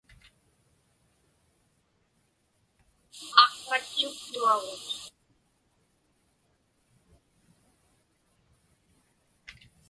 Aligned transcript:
Aqpatchuktuagut. 3.43 4.81